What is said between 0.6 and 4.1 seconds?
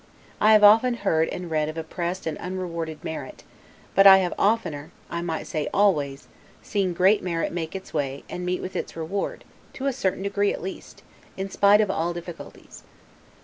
often heard and read of oppressed and unrewarded merit, but